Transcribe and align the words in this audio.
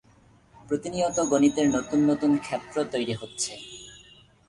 প্রতিনিয়ত 0.55 1.17
গণিতের 1.31 1.67
নতুন 1.69 1.99
নতুন 2.09 2.31
ক্ষেত্র 2.37 2.75
তৈরি 2.91 3.13
হচ্ছে। 3.13 3.51